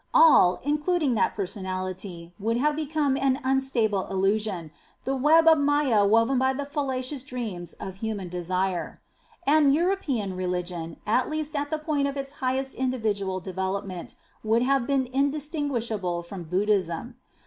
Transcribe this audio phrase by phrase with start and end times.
[0.15, 4.71] All, including that personality, would have become an unstable illusion,
[5.05, 8.99] the web of Maia woven by the falla cious dreams of human desire.
[9.45, 14.87] And European religion, at least at the point of its highest individual development, would have
[14.87, 17.17] been indistinguishable from Buddhism.